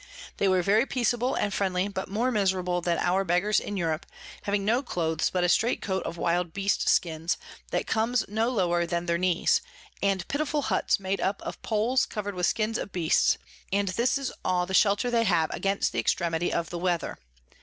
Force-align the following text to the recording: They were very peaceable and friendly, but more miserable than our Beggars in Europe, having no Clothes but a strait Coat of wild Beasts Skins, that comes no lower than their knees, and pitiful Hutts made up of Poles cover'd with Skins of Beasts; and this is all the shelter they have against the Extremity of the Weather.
They 0.37 0.47
were 0.47 0.63
very 0.63 0.87
peaceable 0.87 1.35
and 1.35 1.53
friendly, 1.53 1.87
but 1.87 2.09
more 2.09 2.31
miserable 2.31 2.81
than 2.81 2.97
our 2.97 3.23
Beggars 3.23 3.59
in 3.59 3.77
Europe, 3.77 4.07
having 4.41 4.65
no 4.65 4.81
Clothes 4.81 5.29
but 5.29 5.43
a 5.43 5.47
strait 5.47 5.79
Coat 5.79 6.01
of 6.07 6.17
wild 6.17 6.53
Beasts 6.53 6.91
Skins, 6.91 7.37
that 7.69 7.85
comes 7.85 8.25
no 8.27 8.49
lower 8.49 8.87
than 8.87 9.05
their 9.05 9.19
knees, 9.19 9.61
and 10.01 10.27
pitiful 10.27 10.63
Hutts 10.63 10.99
made 10.99 11.21
up 11.21 11.39
of 11.43 11.61
Poles 11.61 12.07
cover'd 12.07 12.33
with 12.33 12.47
Skins 12.47 12.79
of 12.79 12.91
Beasts; 12.91 13.37
and 13.71 13.89
this 13.89 14.17
is 14.17 14.33
all 14.43 14.65
the 14.65 14.73
shelter 14.73 15.11
they 15.11 15.23
have 15.25 15.51
against 15.51 15.91
the 15.91 15.99
Extremity 15.99 16.51
of 16.51 16.71
the 16.71 16.79
Weather. 16.79 17.19